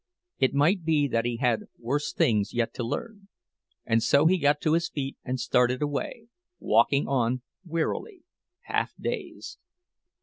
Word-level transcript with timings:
It 0.39 0.55
might 0.55 0.83
be 0.83 1.07
that 1.09 1.25
he 1.25 1.37
had 1.37 1.65
worse 1.77 2.11
things 2.11 2.55
yet 2.55 2.73
to 2.73 2.83
learn—and 2.83 4.01
so 4.01 4.25
he 4.25 4.39
got 4.39 4.59
to 4.61 4.73
his 4.73 4.89
feet 4.89 5.15
and 5.23 5.39
started 5.39 5.83
away, 5.83 6.25
walking 6.59 7.07
on, 7.07 7.43
wearily, 7.63 8.23
half 8.61 8.95
dazed. 8.99 9.59